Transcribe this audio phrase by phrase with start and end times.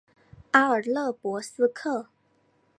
[0.49, 2.07] 阿尔勒博斯克。